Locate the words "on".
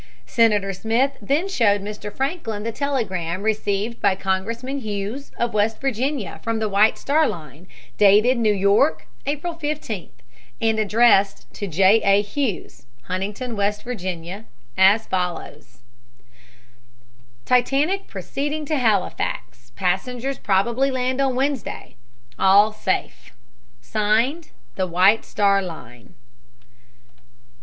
21.21-21.35